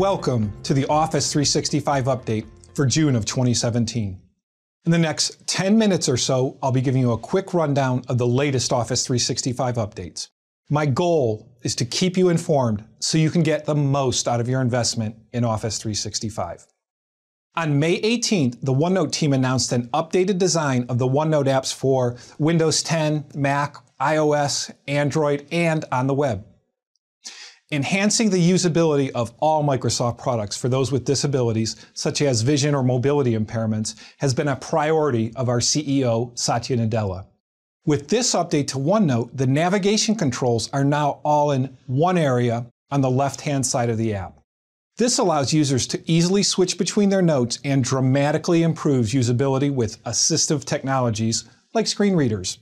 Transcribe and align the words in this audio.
Welcome 0.00 0.50
to 0.62 0.72
the 0.72 0.86
Office 0.86 1.30
365 1.30 2.06
update 2.06 2.46
for 2.72 2.86
June 2.86 3.14
of 3.14 3.26
2017. 3.26 4.18
In 4.86 4.90
the 4.90 4.96
next 4.96 5.46
10 5.46 5.76
minutes 5.76 6.08
or 6.08 6.16
so, 6.16 6.56
I'll 6.62 6.72
be 6.72 6.80
giving 6.80 7.02
you 7.02 7.12
a 7.12 7.18
quick 7.18 7.52
rundown 7.52 8.02
of 8.08 8.16
the 8.16 8.26
latest 8.26 8.72
Office 8.72 9.06
365 9.06 9.74
updates. 9.74 10.28
My 10.70 10.86
goal 10.86 11.54
is 11.60 11.74
to 11.74 11.84
keep 11.84 12.16
you 12.16 12.30
informed 12.30 12.82
so 12.98 13.18
you 13.18 13.30
can 13.30 13.42
get 13.42 13.66
the 13.66 13.74
most 13.74 14.26
out 14.26 14.40
of 14.40 14.48
your 14.48 14.62
investment 14.62 15.16
in 15.34 15.44
Office 15.44 15.76
365. 15.76 16.66
On 17.56 17.78
May 17.78 18.00
18th, 18.00 18.56
the 18.62 18.72
OneNote 18.72 19.12
team 19.12 19.34
announced 19.34 19.70
an 19.70 19.88
updated 19.88 20.38
design 20.38 20.86
of 20.88 20.96
the 20.96 21.06
OneNote 21.06 21.44
apps 21.44 21.74
for 21.74 22.16
Windows 22.38 22.82
10, 22.82 23.26
Mac, 23.34 23.76
iOS, 24.00 24.74
Android, 24.88 25.46
and 25.52 25.84
on 25.92 26.06
the 26.06 26.14
web. 26.14 26.46
Enhancing 27.72 28.30
the 28.30 28.50
usability 28.50 29.12
of 29.12 29.32
all 29.38 29.62
Microsoft 29.62 30.18
products 30.18 30.56
for 30.56 30.68
those 30.68 30.90
with 30.90 31.04
disabilities, 31.04 31.76
such 31.94 32.20
as 32.20 32.42
vision 32.42 32.74
or 32.74 32.82
mobility 32.82 33.38
impairments, 33.38 33.94
has 34.18 34.34
been 34.34 34.48
a 34.48 34.56
priority 34.56 35.32
of 35.36 35.48
our 35.48 35.60
CEO, 35.60 36.36
Satya 36.36 36.78
Nadella. 36.78 37.26
With 37.86 38.08
this 38.08 38.34
update 38.34 38.66
to 38.68 38.78
OneNote, 38.78 39.36
the 39.36 39.46
navigation 39.46 40.16
controls 40.16 40.68
are 40.72 40.82
now 40.82 41.20
all 41.22 41.52
in 41.52 41.76
one 41.86 42.18
area 42.18 42.66
on 42.90 43.02
the 43.02 43.10
left-hand 43.10 43.64
side 43.64 43.88
of 43.88 43.98
the 43.98 44.14
app. 44.14 44.40
This 44.96 45.18
allows 45.18 45.52
users 45.52 45.86
to 45.88 46.02
easily 46.10 46.42
switch 46.42 46.76
between 46.76 47.08
their 47.08 47.22
notes 47.22 47.60
and 47.64 47.84
dramatically 47.84 48.64
improves 48.64 49.14
usability 49.14 49.72
with 49.72 50.02
assistive 50.02 50.64
technologies 50.64 51.44
like 51.72 51.86
screen 51.86 52.16
readers. 52.16 52.58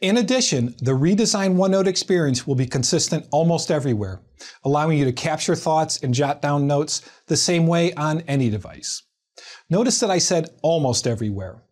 In 0.00 0.18
addition, 0.18 0.74
the 0.82 0.92
redesigned 0.92 1.56
OneNote 1.56 1.86
experience 1.86 2.46
will 2.46 2.54
be 2.54 2.66
consistent 2.66 3.26
almost 3.30 3.70
everywhere, 3.70 4.20
allowing 4.62 4.98
you 4.98 5.06
to 5.06 5.12
capture 5.12 5.54
thoughts 5.54 6.02
and 6.02 6.12
jot 6.12 6.42
down 6.42 6.66
notes 6.66 7.00
the 7.28 7.36
same 7.36 7.66
way 7.66 7.94
on 7.94 8.20
any 8.22 8.50
device. 8.50 9.04
Notice 9.70 9.98
that 10.00 10.10
I 10.10 10.18
said 10.18 10.50
almost 10.62 11.06
everywhere. 11.06 11.62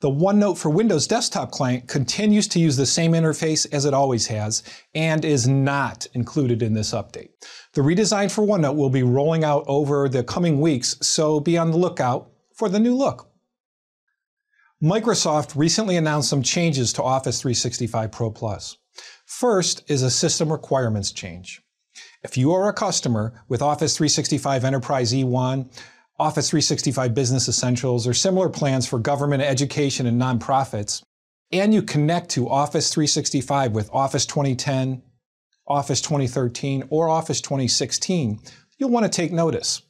The 0.00 0.10
OneNote 0.10 0.56
for 0.56 0.70
Windows 0.70 1.08
desktop 1.08 1.50
client 1.50 1.88
continues 1.88 2.46
to 2.48 2.60
use 2.60 2.76
the 2.76 2.86
same 2.86 3.12
interface 3.12 3.66
as 3.72 3.86
it 3.86 3.94
always 3.94 4.28
has 4.28 4.62
and 4.94 5.24
is 5.24 5.48
not 5.48 6.06
included 6.14 6.62
in 6.62 6.74
this 6.74 6.92
update. 6.92 7.30
The 7.72 7.80
redesign 7.80 8.30
for 8.30 8.46
OneNote 8.46 8.76
will 8.76 8.90
be 8.90 9.02
rolling 9.02 9.42
out 9.42 9.64
over 9.66 10.08
the 10.08 10.22
coming 10.22 10.60
weeks, 10.60 10.96
so 11.00 11.40
be 11.40 11.58
on 11.58 11.72
the 11.72 11.76
lookout 11.76 12.30
for 12.54 12.68
the 12.68 12.78
new 12.78 12.94
look. 12.94 13.33
Microsoft 14.82 15.56
recently 15.56 15.96
announced 15.96 16.28
some 16.28 16.42
changes 16.42 16.92
to 16.92 17.02
Office 17.02 17.40
365 17.40 18.10
Pro 18.10 18.30
Plus. 18.30 18.76
First 19.24 19.88
is 19.88 20.02
a 20.02 20.10
system 20.10 20.50
requirements 20.50 21.12
change. 21.12 21.62
If 22.24 22.36
you 22.36 22.52
are 22.52 22.68
a 22.68 22.72
customer 22.72 23.44
with 23.48 23.62
Office 23.62 23.96
365 23.96 24.64
Enterprise 24.64 25.12
E1, 25.12 25.70
Office 26.18 26.50
365 26.50 27.14
Business 27.14 27.48
Essentials, 27.48 28.06
or 28.06 28.14
similar 28.14 28.48
plans 28.48 28.86
for 28.86 28.98
government, 28.98 29.42
education, 29.42 30.06
and 30.06 30.20
nonprofits, 30.20 31.02
and 31.52 31.72
you 31.72 31.80
connect 31.80 32.30
to 32.30 32.48
Office 32.48 32.92
365 32.92 33.72
with 33.72 33.88
Office 33.92 34.26
2010, 34.26 35.02
Office 35.68 36.00
2013, 36.00 36.84
or 36.90 37.08
Office 37.08 37.40
2016, 37.40 38.40
you'll 38.78 38.90
want 38.90 39.04
to 39.04 39.10
take 39.10 39.32
notice. 39.32 39.82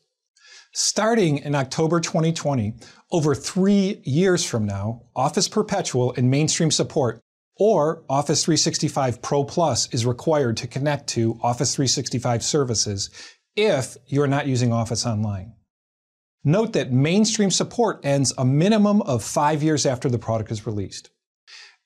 Starting 0.77 1.39
in 1.39 1.55
October 1.55 2.01
2020, 2.01 2.75
over 3.13 3.33
three 3.33 4.03
years 4.03 4.45
from 4.45 4.67
now, 4.67 5.03
Office 5.15 5.47
Perpetual 5.47 6.13
and 6.17 6.29
mainstream 6.29 6.73
support 6.73 7.21
or 7.57 8.03
Office 8.11 8.45
365 8.45 9.23
Pro 9.23 9.45
Plus 9.45 9.89
is 9.95 10.05
required 10.05 10.57
to 10.57 10.67
connect 10.67 11.07
to 11.11 11.39
Office 11.45 11.77
365 11.77 12.43
services 12.43 13.09
if 13.55 13.97
you're 14.09 14.27
not 14.27 14.49
using 14.49 14.73
Office 14.73 15.07
Online. 15.07 15.55
Note 16.43 16.73
that 16.73 16.91
mainstream 16.91 17.53
support 17.53 18.05
ends 18.05 18.35
a 18.37 18.45
minimum 18.45 19.01
of 19.03 19.23
five 19.23 19.63
years 19.63 19.87
after 19.87 20.09
the 20.09 20.19
product 20.19 20.51
is 20.51 20.67
released. 20.67 21.09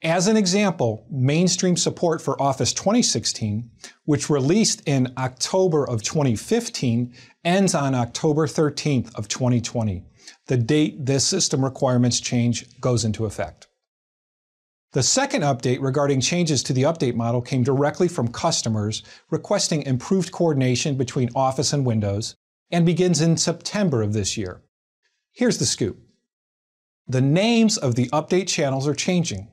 As 0.03 0.29
an 0.29 0.37
example, 0.37 1.05
mainstream 1.11 1.77
support 1.77 2.23
for 2.23 2.41
Office 2.41 2.73
2016, 2.73 3.69
which 4.05 4.31
released 4.31 4.81
in 4.87 5.13
October 5.19 5.85
of 5.89 6.05
2015, 6.05 7.13
ends 7.45 7.75
on 7.75 7.97
October 7.97 8.47
13th 8.47 9.13
of 9.17 9.27
2020, 9.27 10.05
the 10.47 10.57
date 10.57 11.05
this 11.05 11.27
system 11.27 11.65
requirements 11.65 12.21
change 12.21 12.79
goes 12.81 13.05
into 13.05 13.27
effect. 13.27 13.67
The 14.93 15.03
second 15.03 15.43
update 15.43 15.83
regarding 15.83 16.21
changes 16.21 16.63
to 16.65 16.73
the 16.73 16.85
update 16.85 17.17
model 17.17 17.43
came 17.43 17.65
directly 17.65 18.07
from 18.07 18.29
customers 18.29 19.03
requesting 19.31 19.83
improved 19.83 20.31
coordination 20.31 20.97
between 20.97 21.29
Office 21.35 21.73
and 21.73 21.85
Windows 21.85 22.37
and 22.71 22.87
begins 22.87 23.21
in 23.21 23.37
September 23.37 24.03
of 24.03 24.13
this 24.13 24.37
year. 24.37 24.63
Here's 25.33 25.59
the 25.59 25.67
scoop. 25.67 25.99
The 27.09 27.21
names 27.21 27.77
of 27.77 27.97
the 27.97 28.07
update 28.11 28.47
channels 28.47 28.87
are 28.87 28.95
changing. 28.95 29.49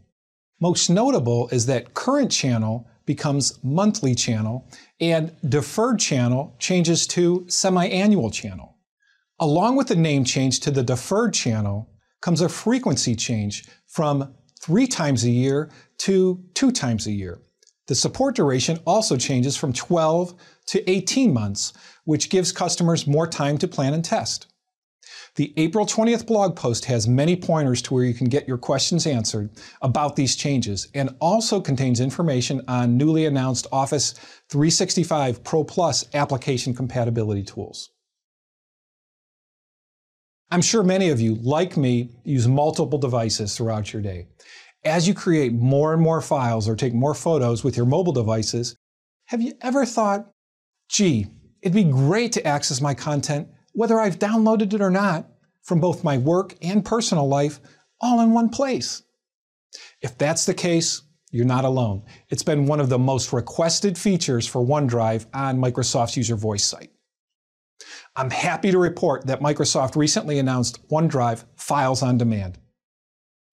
Most 0.61 0.89
notable 0.89 1.49
is 1.49 1.65
that 1.65 1.93
current 1.93 2.31
channel 2.31 2.87
becomes 3.05 3.59
monthly 3.63 4.15
channel 4.15 4.67
and 4.99 5.35
deferred 5.49 5.99
channel 5.99 6.55
changes 6.59 7.05
to 7.07 7.45
semi-annual 7.47 8.31
channel. 8.31 8.77
Along 9.39 9.75
with 9.75 9.87
the 9.87 9.95
name 9.95 10.23
change 10.23 10.61
to 10.61 10.71
the 10.71 10.81
deferred 10.83 11.33
channel 11.33 11.89
comes 12.21 12.39
a 12.39 12.47
frequency 12.47 13.15
change 13.15 13.65
from 13.85 14.33
three 14.61 14.87
times 14.87 15.25
a 15.25 15.29
year 15.29 15.69
to 15.99 16.43
two 16.53 16.71
times 16.71 17.05
a 17.05 17.11
year. 17.11 17.41
The 17.87 17.95
support 17.95 18.35
duration 18.35 18.79
also 18.85 19.17
changes 19.17 19.55
from 19.57 19.73
12 19.73 20.33
to 20.67 20.89
18 20.89 21.33
months, 21.33 21.73
which 22.05 22.29
gives 22.29 22.51
customers 22.51 23.05
more 23.05 23.27
time 23.27 23.57
to 23.59 23.67
plan 23.67 23.93
and 23.93 24.03
test. 24.03 24.47
The 25.35 25.53
April 25.57 25.85
20th 25.85 26.25
blog 26.25 26.55
post 26.55 26.85
has 26.85 27.09
many 27.09 27.35
pointers 27.35 27.81
to 27.83 27.93
where 27.93 28.05
you 28.05 28.13
can 28.13 28.27
get 28.27 28.47
your 28.47 28.57
questions 28.57 29.05
answered 29.05 29.49
about 29.81 30.15
these 30.15 30.37
changes 30.37 30.87
and 30.93 31.13
also 31.19 31.59
contains 31.59 31.99
information 31.99 32.61
on 32.69 32.95
newly 32.95 33.25
announced 33.25 33.67
Office 33.69 34.13
365 34.49 35.43
Pro 35.43 35.65
Plus 35.65 36.05
application 36.13 36.73
compatibility 36.73 37.43
tools. 37.43 37.89
I'm 40.51 40.61
sure 40.61 40.83
many 40.83 41.09
of 41.09 41.19
you, 41.19 41.35
like 41.35 41.75
me, 41.75 42.11
use 42.23 42.47
multiple 42.47 42.97
devices 42.97 43.57
throughout 43.57 43.91
your 43.91 44.01
day. 44.01 44.27
As 44.85 45.05
you 45.05 45.13
create 45.13 45.51
more 45.51 45.91
and 45.91 46.01
more 46.01 46.21
files 46.21 46.69
or 46.69 46.77
take 46.77 46.93
more 46.93 47.13
photos 47.13 47.61
with 47.61 47.75
your 47.75 47.87
mobile 47.87 48.13
devices, 48.13 48.77
have 49.25 49.41
you 49.41 49.51
ever 49.59 49.85
thought, 49.85 50.29
gee, 50.87 51.27
it'd 51.61 51.75
be 51.75 51.83
great 51.83 52.31
to 52.33 52.47
access 52.47 52.79
my 52.79 52.93
content 52.93 53.49
whether 53.75 53.99
I've 53.99 54.19
downloaded 54.19 54.73
it 54.73 54.81
or 54.81 54.89
not, 54.89 55.29
from 55.61 55.79
both 55.79 56.03
my 56.03 56.17
work 56.17 56.55
and 56.61 56.85
personal 56.85 57.27
life, 57.27 57.59
all 58.01 58.21
in 58.21 58.31
one 58.31 58.49
place. 58.49 59.03
If 60.01 60.17
that's 60.17 60.45
the 60.45 60.53
case, 60.53 61.01
you're 61.31 61.45
not 61.45 61.65
alone. 61.65 62.03
It's 62.29 62.43
been 62.43 62.65
one 62.65 62.79
of 62.79 62.89
the 62.89 62.99
most 62.99 63.33
requested 63.33 63.97
features 63.97 64.47
for 64.47 64.65
OneDrive 64.65 65.25
on 65.33 65.57
Microsoft's 65.57 66.15
user 66.15 66.35
voice 66.35 66.63
site. 66.63 66.91
I'm 68.15 68.29
happy 68.29 68.71
to 68.71 68.77
report 68.77 69.27
that 69.27 69.41
Microsoft 69.41 69.97
recently 69.97 70.39
announced 70.39 70.87
OneDrive 70.87 71.43
Files 71.57 72.01
on 72.01 72.17
Demand. 72.17 72.57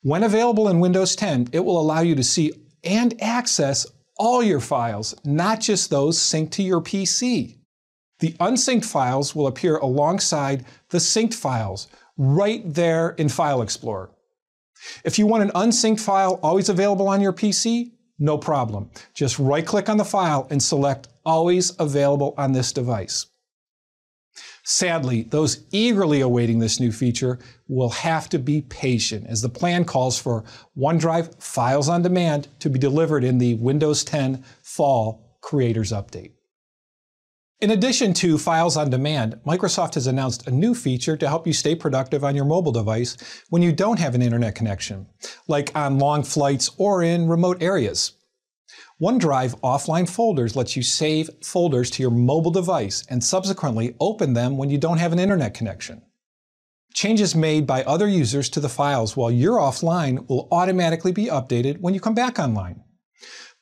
When 0.04 0.24
available 0.24 0.70
in 0.70 0.80
Windows 0.80 1.16
10, 1.16 1.50
it 1.54 1.62
will 1.62 1.80
allow 1.80 2.02
you 2.02 2.16
to 2.16 2.24
see 2.24 2.52
and 2.84 3.20
access 3.22 3.88
all 4.18 4.44
your 4.44 4.60
files, 4.60 5.16
not 5.24 5.60
just 5.60 5.90
those 5.90 6.20
synced 6.20 6.52
to 6.52 6.64
your 6.64 6.82
PC. 6.82 7.58
The 8.22 8.36
unsynced 8.40 8.90
files 8.90 9.36
will 9.36 9.48
appear 9.48 9.78
alongside 9.78 10.64
the 10.90 11.00
synced 11.00 11.34
files 11.34 11.88
right 12.18 12.62
there 12.66 13.10
in 13.18 13.30
File 13.30 13.64
Explorer. 13.64 14.12
If 15.04 15.20
you 15.20 15.26
want 15.26 15.44
an 15.44 15.52
unsynced 15.56 16.06
file 16.06 16.40
always 16.44 16.70
available 16.70 17.08
on 17.08 17.20
your 17.20 17.34
PC, 17.34 17.92
no 18.20 18.38
problem. 18.38 18.92
Just 19.16 19.40
right 19.40 19.66
click 19.66 19.90
on 19.90 19.98
the 19.98 20.06
file 20.06 20.48
and 20.52 20.62
select 20.62 21.08
Always 21.26 21.74
Available 21.80 22.36
on 22.38 22.52
this 22.52 22.72
device. 22.72 23.26
Sadly, 24.64 25.24
those 25.24 25.66
eagerly 25.72 26.22
awaiting 26.22 26.60
this 26.60 26.80
new 26.80 26.92
feature 26.92 27.40
will 27.68 27.90
have 27.90 28.30
to 28.30 28.38
be 28.38 28.62
patient 28.62 29.26
as 29.28 29.42
the 29.42 29.50
plan 29.50 29.84
calls 29.84 30.20
for 30.20 30.44
OneDrive 30.78 31.42
Files 31.42 31.90
on 31.90 32.04
Demand 32.04 32.48
to 32.60 32.70
be 32.70 32.78
delivered 32.78 33.24
in 33.24 33.40
the 33.40 33.56
Windows 33.56 34.04
10 34.04 34.44
Fall 34.62 35.40
Creators 35.42 35.92
Update. 35.92 36.34
In 37.62 37.70
addition 37.70 38.12
to 38.16 38.40
Files 38.40 38.76
on 38.76 38.90
Demand, 38.90 39.40
Microsoft 39.46 39.94
has 39.94 40.08
announced 40.08 40.48
a 40.48 40.52
new 40.52 40.74
feature 40.74 41.16
to 41.16 41.28
help 41.28 41.46
you 41.46 41.54
stay 41.54 41.76
productive 41.76 42.24
on 42.24 42.36
your 42.36 42.44
mobile 42.44 42.72
device 42.72 43.16
when 43.52 43.62
you 43.62 43.72
don't 43.72 44.00
have 44.00 44.16
an 44.16 44.24
internet 44.24 44.56
connection, 44.56 45.06
like 45.48 45.72
on 45.76 46.00
long 46.00 46.24
flights 46.24 46.72
or 46.80 47.04
in 47.04 47.28
remote 47.28 47.62
areas. 47.62 48.14
OneDrive 49.00 49.60
offline 49.60 50.10
folders 50.10 50.56
lets 50.56 50.76
you 50.76 50.82
save 50.82 51.30
folders 51.44 51.92
to 51.92 52.02
your 52.02 52.10
mobile 52.10 52.50
device 52.50 53.06
and 53.12 53.24
subsequently 53.24 53.96
open 54.00 54.34
them 54.34 54.58
when 54.58 54.72
you 54.72 54.80
don't 54.80 54.98
have 54.98 55.14
an 55.14 55.20
internet 55.20 55.54
connection. 55.54 56.02
Changes 56.96 57.36
made 57.36 57.68
by 57.68 57.84
other 57.84 58.08
users 58.08 58.50
to 58.50 58.60
the 58.60 58.70
files 58.70 59.16
while 59.16 59.30
you're 59.30 59.60
offline 59.60 60.28
will 60.28 60.48
automatically 60.52 61.12
be 61.12 61.28
updated 61.28 61.80
when 61.80 61.94
you 61.94 62.00
come 62.00 62.16
back 62.16 62.40
online. 62.40 62.84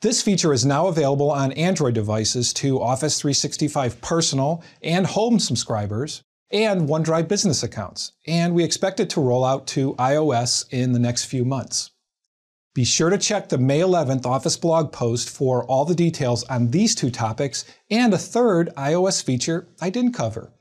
This 0.01 0.22
feature 0.22 0.54
is 0.54 0.66
now 0.66 0.88
available 0.88 1.30
on 1.30 1.51
Android 1.51 1.94
devices 1.94 2.54
to 2.54 2.81
Office 2.81 3.19
365 3.19 4.00
personal 4.00 4.63
and 4.81 5.06
home 5.06 5.40
subscribers 5.40 6.24
and 6.51 6.88
OneDrive 6.88 7.28
business 7.28 7.63
accounts, 7.63 8.13
and 8.25 8.56
we 8.56 8.63
expect 8.63 9.01
it 9.01 9.10
to 9.10 9.22
roll 9.22 9.44
out 9.44 9.68
to 9.68 9.96
iOS 9.96 10.66
in 10.72 10.94
the 10.94 11.00
next 11.00 11.25
few 11.25 11.44
months. 11.44 11.92
Be 12.74 12.86
sure 12.86 13.10
to 13.10 13.18
check 13.18 13.50
the 13.50 13.57
May 13.57 13.81
11th 13.81 14.25
Office 14.25 14.56
blog 14.56 14.94
post 14.94 15.30
for 15.30 15.66
all 15.66 15.84
the 15.84 15.94
details 15.94 16.46
on 16.46 16.72
these 16.72 16.96
two 16.96 17.12
topics 17.12 17.66
and 17.92 18.13
a 18.13 18.18
third 18.18 18.69
iOS 18.78 19.22
feature 19.22 19.68
I 19.81 19.90
didn't 19.90 20.13
cover. 20.13 20.54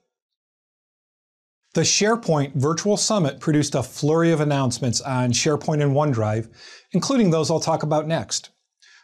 The 1.74 1.82
SharePoint 1.82 2.54
Virtual 2.54 2.96
Summit 2.96 3.38
produced 3.38 3.76
a 3.76 3.84
flurry 3.84 4.32
of 4.32 4.40
announcements 4.40 5.00
on 5.00 5.30
SharePoint 5.30 5.80
and 5.80 5.92
OneDrive, 5.94 6.48
including 6.90 7.30
those 7.30 7.52
I'll 7.52 7.60
talk 7.60 7.84
about 7.84 8.08
next. 8.08 8.50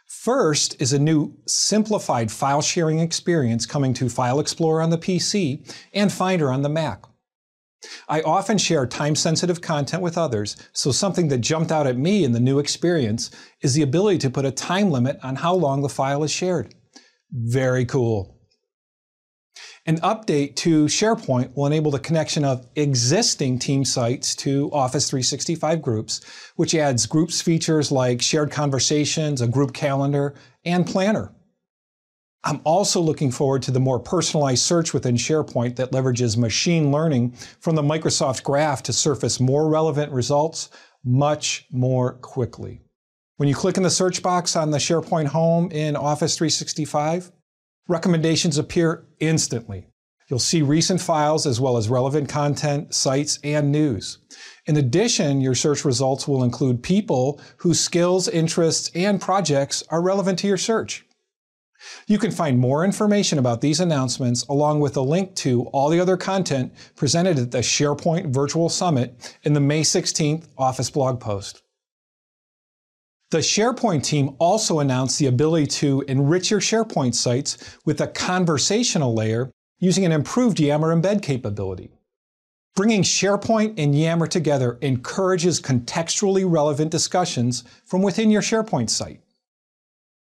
First 0.07 0.79
is 0.79 0.93
a 0.93 0.99
new 0.99 1.35
simplified 1.47 2.31
file 2.31 2.61
sharing 2.61 2.99
experience 2.99 3.65
coming 3.65 3.93
to 3.95 4.07
File 4.07 4.39
Explorer 4.39 4.81
on 4.81 4.91
the 4.91 4.99
PC 4.99 5.67
and 5.93 6.11
Finder 6.11 6.51
on 6.51 6.61
the 6.61 6.69
Mac. 6.69 7.03
I 8.07 8.21
often 8.21 8.57
share 8.57 8.85
time 8.85 9.15
sensitive 9.15 9.61
content 9.61 10.03
with 10.03 10.17
others, 10.17 10.57
so 10.73 10.91
something 10.91 11.27
that 11.29 11.39
jumped 11.39 11.71
out 11.71 11.87
at 11.87 11.97
me 11.97 12.23
in 12.23 12.31
the 12.31 12.39
new 12.39 12.59
experience 12.59 13.31
is 13.61 13.73
the 13.73 13.81
ability 13.81 14.19
to 14.19 14.29
put 14.29 14.45
a 14.45 14.51
time 14.51 14.91
limit 14.91 15.19
on 15.23 15.37
how 15.37 15.55
long 15.55 15.81
the 15.81 15.89
file 15.89 16.23
is 16.23 16.31
shared. 16.31 16.73
Very 17.31 17.85
cool. 17.85 18.34
An 19.85 19.99
update 20.01 20.55
to 20.57 20.85
SharePoint 20.85 21.55
will 21.55 21.67
enable 21.67 21.91
the 21.91 21.99
connection 21.99 22.43
of 22.43 22.65
existing 22.75 23.59
team 23.59 23.85
sites 23.85 24.35
to 24.37 24.71
Office 24.71 25.09
365 25.09 25.81
groups, 25.81 26.21
which 26.55 26.73
adds 26.73 27.05
groups 27.05 27.41
features 27.41 27.91
like 27.91 28.21
shared 28.21 28.49
conversations, 28.49 29.41
a 29.41 29.47
group 29.47 29.73
calendar, 29.73 30.33
and 30.65 30.87
planner. 30.87 31.31
I'm 32.43 32.61
also 32.63 33.01
looking 33.01 33.31
forward 33.31 33.61
to 33.63 33.71
the 33.71 33.79
more 33.79 33.99
personalized 33.99 34.63
search 34.63 34.93
within 34.93 35.15
SharePoint 35.15 35.75
that 35.77 35.91
leverages 35.91 36.37
machine 36.37 36.91
learning 36.91 37.31
from 37.59 37.75
the 37.75 37.81
Microsoft 37.81 38.43
Graph 38.43 38.83
to 38.83 38.93
surface 38.93 39.39
more 39.39 39.67
relevant 39.67 40.11
results 40.11 40.69
much 41.03 41.65
more 41.71 42.13
quickly. 42.13 42.81
When 43.37 43.49
you 43.49 43.55
click 43.55 43.77
in 43.77 43.83
the 43.83 43.89
search 43.89 44.23
box 44.23 44.55
on 44.55 44.71
the 44.71 44.77
SharePoint 44.77 45.27
home 45.27 45.69
in 45.71 45.95
Office 45.95 46.37
365, 46.37 47.31
Recommendations 47.87 48.57
appear 48.57 49.05
instantly. 49.19 49.87
You'll 50.27 50.39
see 50.39 50.63
recent 50.63 51.01
files 51.01 51.45
as 51.45 51.61
well 51.61 51.77
as 51.77 51.87
relevant 51.87 52.27
content, 52.27 52.95
sites, 52.95 53.37
and 53.43 53.71
news. 53.71 54.17
In 54.65 54.75
addition, 54.75 55.39
your 55.39 55.53
search 55.53 55.85
results 55.85 56.27
will 56.27 56.43
include 56.43 56.81
people 56.81 57.39
whose 57.57 57.79
skills, 57.79 58.27
interests, 58.27 58.89
and 58.95 59.21
projects 59.21 59.83
are 59.89 60.01
relevant 60.01 60.39
to 60.39 60.47
your 60.47 60.57
search. 60.57 61.05
You 62.07 62.17
can 62.17 62.31
find 62.31 62.57
more 62.57 62.83
information 62.83 63.37
about 63.37 63.61
these 63.61 63.79
announcements 63.79 64.41
along 64.47 64.79
with 64.79 64.97
a 64.97 65.01
link 65.01 65.35
to 65.35 65.65
all 65.67 65.89
the 65.89 65.99
other 65.99 66.17
content 66.17 66.73
presented 66.95 67.37
at 67.37 67.51
the 67.51 67.59
SharePoint 67.59 68.33
Virtual 68.33 68.67
Summit 68.67 69.37
in 69.43 69.53
the 69.53 69.59
May 69.59 69.81
16th 69.81 70.47
Office 70.57 70.89
blog 70.89 71.19
post. 71.19 71.61
The 73.35 73.41
SharePoint 73.41 74.01
team 74.01 74.33
also 74.39 74.79
announced 74.79 75.19
the 75.19 75.25
ability 75.25 75.67
to 75.67 76.05
enrich 76.07 76.51
your 76.51 76.61
SharePoint 76.61 77.15
sites 77.15 77.57
with 77.83 77.99
a 77.99 78.07
conversational 78.07 79.13
layer 79.13 79.51
using 79.77 80.05
an 80.05 80.13
improved 80.13 80.57
Yammer 80.57 80.95
embed 80.95 81.21
capability. 81.21 81.91
Bringing 82.77 83.03
SharePoint 83.03 83.73
and 83.77 83.93
Yammer 83.93 84.27
together 84.27 84.77
encourages 84.79 85.59
contextually 85.59 86.49
relevant 86.49 86.91
discussions 86.91 87.65
from 87.83 88.01
within 88.01 88.31
your 88.31 88.41
SharePoint 88.41 88.89
site. 88.89 89.19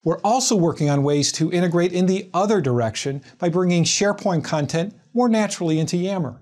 We're 0.06 0.22
also 0.22 0.56
working 0.56 0.90
on 0.90 1.04
ways 1.04 1.34
to 1.34 1.52
integrate 1.52 1.92
in 1.92 2.06
the 2.06 2.30
other 2.34 2.62
direction 2.62 3.22
by 3.38 3.50
bringing 3.50 3.84
SharePoint 3.84 4.46
content 4.46 4.94
more 5.14 5.28
naturally 5.28 5.78
into 5.78 5.98
Yammer. 5.98 6.40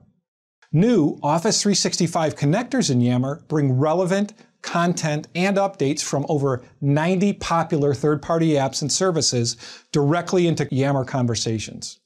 New 0.71 1.19
Office 1.23 1.63
365 1.63 2.35
connectors 2.35 2.91
in 2.91 3.01
Yammer 3.01 3.43
bring 3.47 3.79
relevant, 3.79 4.33
content, 4.61 5.27
and 5.35 5.57
updates 5.57 6.03
from 6.03 6.25
over 6.29 6.63
90 6.81 7.33
popular 7.33 7.93
third-party 7.93 8.51
apps 8.51 8.81
and 8.81 8.91
services 8.91 9.57
directly 9.91 10.47
into 10.47 10.67
Yammer 10.71 11.05
conversations. 11.05 11.99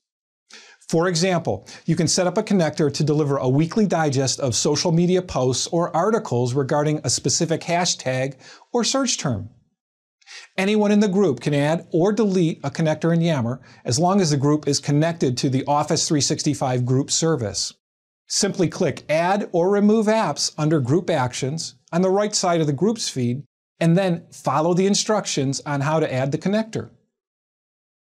For 0.88 1.07
example, 1.07 1.68
you 1.86 1.96
can 1.96 2.07
set 2.07 2.28
up 2.28 2.38
a 2.38 2.44
connector 2.44 2.94
to 2.94 3.04
deliver 3.04 3.38
a 3.38 3.50
weekly 3.50 3.88
digest 3.88 4.40
of 4.40 4.54
social 4.54 4.92
media 4.92 5.22
posts 5.22 5.68
or 5.68 5.96
articles 5.96 6.54
regarding 6.54 7.02
a 7.04 7.10
specific 7.10 7.62
hashtag 7.62 8.36
or 8.72 8.84
search 8.84 9.18
term. 9.18 9.50
Anyone 10.57 10.92
in 10.92 11.00
the 11.00 11.07
group 11.07 11.40
can 11.40 11.54
add 11.54 11.88
or 11.92 12.12
delete 12.13 12.60
a 12.63 12.69
connector 12.69 13.13
in 13.13 13.22
Yammer 13.22 13.62
as 13.84 14.00
long 14.00 14.22
as 14.22 14.30
the 14.30 14.38
group 14.38 14.68
is 14.68 14.80
connected 14.80 15.38
to 15.38 15.50
the 15.50 15.66
Office 15.66 16.07
365 16.07 16.86
group 16.86 17.10
service. 17.10 17.74
Simply 18.28 18.68
click 18.68 19.04
Add 19.10 19.50
or 19.52 19.69
Remove 19.69 20.07
Apps 20.07 20.54
under 20.57 20.80
Group 20.80 21.10
Actions 21.10 21.75
on 21.95 22.01
the 22.01 22.09
right 22.09 22.36
side 22.36 22.59
of 22.59 22.68
the 22.68 22.74
Groups 22.74 23.07
feed, 23.07 23.44
and 23.80 23.97
then 23.97 24.25
follow 24.30 24.74
the 24.74 24.86
instructions 24.86 25.62
on 25.65 25.80
how 25.80 25.97
to 25.97 26.13
add 26.13 26.30
the 26.30 26.38
connector. 26.38 26.89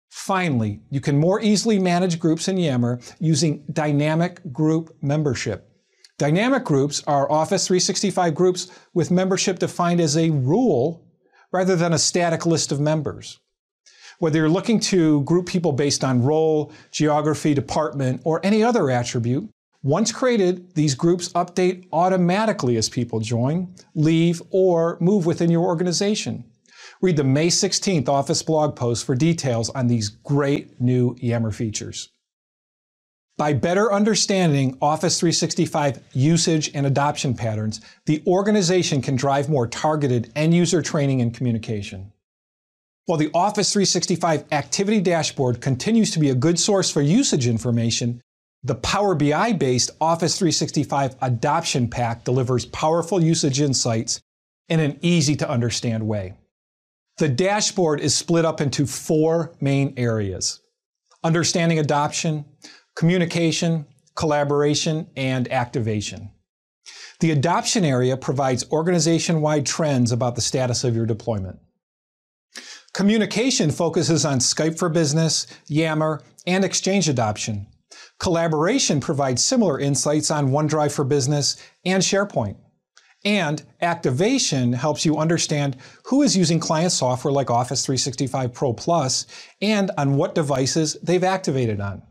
Finally, 0.09 0.79
you 0.89 1.01
can 1.01 1.19
more 1.19 1.41
easily 1.41 1.77
manage 1.77 2.17
groups 2.17 2.47
in 2.47 2.55
Yammer 2.55 3.01
using 3.19 3.65
Dynamic 3.73 4.39
Group 4.53 4.95
Membership. 5.01 5.69
Dynamic 6.17 6.63
groups 6.63 7.03
are 7.05 7.29
Office 7.29 7.67
365 7.67 8.33
groups 8.33 8.71
with 8.93 9.11
membership 9.11 9.59
defined 9.59 9.99
as 9.99 10.15
a 10.15 10.29
rule 10.29 11.05
rather 11.51 11.75
than 11.75 11.91
a 11.91 11.99
static 11.99 12.45
list 12.45 12.71
of 12.71 12.79
members. 12.79 13.39
Whether 14.19 14.39
you're 14.39 14.49
looking 14.49 14.79
to 14.91 15.23
group 15.23 15.47
people 15.47 15.73
based 15.73 16.05
on 16.05 16.23
role, 16.23 16.71
geography, 16.91 17.53
department, 17.53 18.21
or 18.23 18.39
any 18.41 18.63
other 18.63 18.89
attribute, 18.89 19.49
once 19.83 20.11
created, 20.11 20.75
these 20.75 20.93
groups 20.93 21.29
update 21.29 21.87
automatically 21.91 22.77
as 22.77 22.87
people 22.87 23.19
join, 23.19 23.73
leave, 23.95 24.41
or 24.51 24.97
move 25.01 25.25
within 25.25 25.49
your 25.49 25.63
organization. 25.63 26.43
Read 27.01 27.17
the 27.17 27.23
May 27.23 27.47
16th 27.47 28.07
Office 28.07 28.43
blog 28.43 28.75
post 28.75 29.05
for 29.05 29.15
details 29.15 29.71
on 29.71 29.87
these 29.87 30.09
great 30.09 30.79
new 30.79 31.15
Yammer 31.19 31.51
features. 31.51 32.09
By 33.37 33.53
better 33.53 33.91
understanding 33.91 34.77
Office 34.83 35.19
365 35.19 35.99
usage 36.13 36.69
and 36.75 36.85
adoption 36.85 37.33
patterns, 37.33 37.81
the 38.05 38.21
organization 38.27 39.01
can 39.01 39.15
drive 39.15 39.49
more 39.49 39.65
targeted 39.65 40.31
end 40.35 40.53
user 40.53 40.83
training 40.83 41.21
and 41.21 41.33
communication. 41.33 42.11
While 43.07 43.17
the 43.17 43.31
Office 43.33 43.73
365 43.73 44.45
Activity 44.51 45.01
Dashboard 45.01 45.59
continues 45.59 46.11
to 46.11 46.19
be 46.19 46.29
a 46.29 46.35
good 46.35 46.59
source 46.59 46.91
for 46.91 47.01
usage 47.01 47.47
information, 47.47 48.21
the 48.63 48.75
Power 48.75 49.15
BI 49.15 49.53
based 49.53 49.91
Office 49.99 50.37
365 50.37 51.15
Adoption 51.21 51.87
Pack 51.87 52.23
delivers 52.23 52.65
powerful 52.67 53.23
usage 53.23 53.59
insights 53.59 54.21
in 54.69 54.79
an 54.79 54.99
easy 55.01 55.35
to 55.35 55.49
understand 55.49 56.07
way. 56.07 56.35
The 57.17 57.27
dashboard 57.27 57.99
is 57.99 58.15
split 58.15 58.45
up 58.45 58.61
into 58.61 58.85
four 58.85 59.55
main 59.59 59.93
areas 59.97 60.61
understanding 61.23 61.77
adoption, 61.77 62.45
communication, 62.95 63.85
collaboration, 64.15 65.07
and 65.15 65.51
activation. 65.51 66.31
The 67.19 67.29
adoption 67.29 67.85
area 67.85 68.17
provides 68.17 68.65
organization 68.71 69.41
wide 69.41 69.67
trends 69.67 70.11
about 70.11 70.35
the 70.35 70.41
status 70.41 70.83
of 70.83 70.95
your 70.95 71.05
deployment. 71.05 71.59
Communication 72.93 73.69
focuses 73.69 74.25
on 74.25 74.39
Skype 74.39 74.79
for 74.79 74.89
Business, 74.89 75.45
Yammer, 75.67 76.23
and 76.47 76.65
Exchange 76.65 77.07
adoption. 77.07 77.67
Collaboration 78.21 78.99
provides 78.99 79.43
similar 79.43 79.79
insights 79.79 80.29
on 80.29 80.51
OneDrive 80.51 80.91
for 80.91 81.03
Business 81.03 81.57
and 81.85 82.03
SharePoint. 82.03 82.55
And 83.25 83.63
activation 83.81 84.73
helps 84.73 85.03
you 85.03 85.17
understand 85.17 85.77
who 86.05 86.21
is 86.21 86.37
using 86.37 86.59
client 86.59 86.91
software 86.91 87.31
like 87.31 87.49
Office 87.49 87.83
365 87.83 88.53
Pro 88.53 88.73
Plus 88.73 89.25
and 89.59 89.89
on 89.97 90.17
what 90.17 90.35
devices 90.35 90.97
they've 91.01 91.23
activated 91.23 91.81
on. 91.81 92.03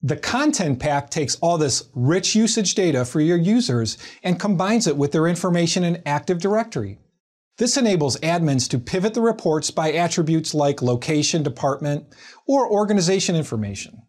The 0.00 0.16
content 0.16 0.80
pack 0.80 1.10
takes 1.10 1.36
all 1.42 1.58
this 1.58 1.90
rich 1.94 2.34
usage 2.34 2.74
data 2.74 3.04
for 3.04 3.20
your 3.20 3.36
users 3.36 3.98
and 4.22 4.40
combines 4.40 4.86
it 4.86 4.96
with 4.96 5.12
their 5.12 5.26
information 5.26 5.84
in 5.84 6.02
Active 6.06 6.40
Directory. 6.40 6.98
This 7.58 7.76
enables 7.76 8.16
admins 8.20 8.66
to 8.70 8.78
pivot 8.78 9.12
the 9.12 9.20
reports 9.20 9.70
by 9.70 9.92
attributes 9.92 10.54
like 10.54 10.80
location, 10.80 11.42
department, 11.42 12.06
or 12.46 12.66
organization 12.66 13.36
information. 13.36 14.00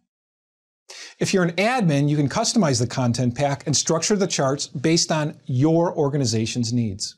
If 1.19 1.33
you're 1.33 1.43
an 1.43 1.55
admin, 1.55 2.09
you 2.09 2.17
can 2.17 2.29
customize 2.29 2.79
the 2.79 2.87
content 2.87 3.35
pack 3.35 3.65
and 3.67 3.75
structure 3.75 4.15
the 4.15 4.27
charts 4.27 4.67
based 4.67 5.11
on 5.11 5.37
your 5.45 5.95
organization's 5.95 6.73
needs. 6.73 7.15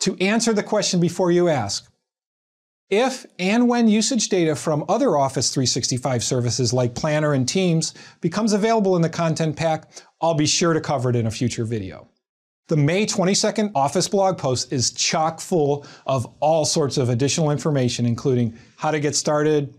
To 0.00 0.16
answer 0.18 0.52
the 0.52 0.62
question 0.62 1.00
before 1.00 1.30
you 1.30 1.48
ask, 1.48 1.90
if 2.88 3.26
and 3.40 3.68
when 3.68 3.88
usage 3.88 4.28
data 4.28 4.54
from 4.54 4.84
other 4.88 5.16
Office 5.16 5.52
365 5.52 6.22
services 6.22 6.72
like 6.72 6.94
Planner 6.94 7.32
and 7.32 7.48
Teams 7.48 7.94
becomes 8.20 8.52
available 8.52 8.94
in 8.94 9.02
the 9.02 9.08
content 9.08 9.56
pack, 9.56 9.90
I'll 10.20 10.34
be 10.34 10.46
sure 10.46 10.72
to 10.72 10.80
cover 10.80 11.10
it 11.10 11.16
in 11.16 11.26
a 11.26 11.30
future 11.30 11.64
video. 11.64 12.08
The 12.68 12.76
May 12.76 13.06
22nd 13.06 13.72
Office 13.74 14.08
blog 14.08 14.38
post 14.38 14.72
is 14.72 14.90
chock 14.90 15.40
full 15.40 15.86
of 16.06 16.26
all 16.40 16.64
sorts 16.64 16.96
of 16.96 17.08
additional 17.08 17.50
information, 17.50 18.06
including 18.06 18.56
how 18.76 18.90
to 18.90 19.00
get 19.00 19.14
started, 19.14 19.74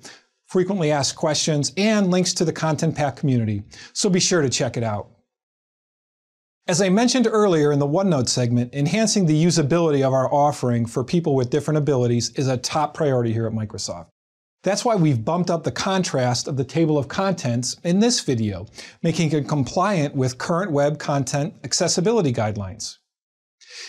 frequently 0.48 0.92
asked 0.92 1.16
questions, 1.16 1.72
and 1.78 2.10
links 2.10 2.34
to 2.34 2.46
the 2.46 2.54
Content 2.54 2.96
Pack 2.96 3.16
community. 3.16 3.64
So 3.94 4.10
be 4.10 4.20
sure 4.20 4.42
to 4.42 4.50
check 4.50 4.78
it 4.78 4.84
out. 4.84 5.10
As 6.68 6.82
I 6.82 6.90
mentioned 6.90 7.28
earlier 7.32 7.72
in 7.72 7.80
the 7.80 7.88
OneNote 7.88 8.28
segment, 8.28 8.74
enhancing 8.74 9.26
the 9.26 9.46
usability 9.46 10.06
of 10.06 10.12
our 10.12 10.34
offering 10.34 10.86
for 10.86 11.04
people 11.04 11.34
with 11.34 11.50
different 11.50 11.78
abilities 11.78 12.32
is 12.32 12.50
a 12.50 12.58
top 12.58 12.94
priority 12.94 13.32
here 13.32 13.48
at 13.48 13.54
Microsoft. 13.54 14.08
That's 14.64 14.84
why 14.84 14.96
we've 14.96 15.24
bumped 15.24 15.50
up 15.50 15.64
the 15.64 15.72
contrast 15.72 16.46
of 16.46 16.58
the 16.58 16.66
table 16.66 16.98
of 16.98 17.08
contents 17.08 17.78
in 17.86 18.00
this 18.00 18.20
video, 18.20 18.66
making 19.02 19.32
it 19.32 19.48
compliant 19.48 20.14
with 20.14 20.38
current 20.38 20.72
web 20.72 21.00
content 21.00 21.54
accessibility 21.64 22.34
guidelines. 22.34 22.98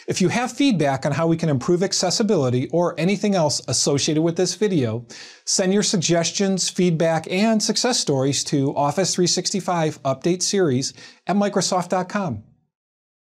If 0.06 0.20
you 0.20 0.28
have 0.28 0.52
feedback 0.52 1.04
on 1.04 1.12
how 1.12 1.26
we 1.26 1.36
can 1.36 1.48
improve 1.48 1.82
accessibility 1.82 2.68
or 2.70 2.98
anything 2.98 3.34
else 3.34 3.60
associated 3.68 4.22
with 4.22 4.36
this 4.36 4.54
video, 4.54 5.06
send 5.44 5.72
your 5.72 5.82
suggestions, 5.82 6.68
feedback, 6.68 7.30
and 7.30 7.62
success 7.62 7.98
stories 7.98 8.44
to 8.44 8.74
Office 8.76 9.14
365 9.14 10.02
Update 10.02 10.42
Series 10.42 10.94
at 11.26 11.36
Microsoft.com. 11.36 12.42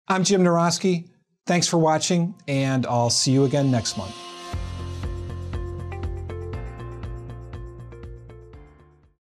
I'm 0.08 0.24
Jim 0.24 0.42
Naroski. 0.42 1.08
Thanks 1.46 1.66
for 1.66 1.78
watching, 1.78 2.34
and 2.48 2.86
I'll 2.86 3.10
see 3.10 3.32
you 3.32 3.44
again 3.44 3.70
next 3.70 3.96
month. 3.96 4.33